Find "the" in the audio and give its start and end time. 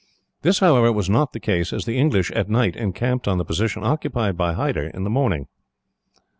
1.31-1.39, 1.85-1.99, 3.37-3.45, 5.03-5.11